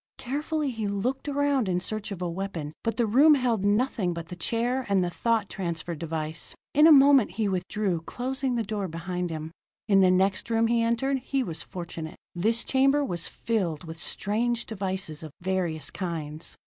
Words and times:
Carefully 0.17 0.71
he 0.71 0.87
looked 0.87 1.29
around 1.29 1.69
in 1.69 1.79
search 1.79 2.09
of 2.11 2.23
a 2.23 2.27
weapon, 2.27 2.73
but 2.83 2.97
the 2.97 3.05
room 3.05 3.35
held 3.35 3.63
nothing 3.63 4.15
but 4.15 4.29
the 4.29 4.35
chair 4.35 4.83
and 4.89 5.03
the 5.03 5.11
thought 5.11 5.47
transference 5.47 5.99
device. 5.99 6.55
In 6.73 6.87
a 6.87 6.91
moment 6.91 7.33
he 7.33 7.47
withdrew, 7.47 8.01
closing 8.01 8.55
the 8.55 8.63
door 8.63 8.87
behind 8.87 9.29
him. 9.29 9.51
In 9.87 10.01
the 10.01 10.09
next 10.09 10.49
room 10.49 10.65
he 10.65 10.81
entered, 10.81 11.19
he 11.19 11.43
was 11.43 11.61
fortunate. 11.61 12.17
This 12.33 12.63
chamber 12.63 13.05
was 13.05 13.27
filled 13.27 13.83
with 13.83 14.01
strange 14.01 14.65
devices 14.65 15.21
of 15.21 15.29
various 15.39 15.91
kinds. 15.91 16.57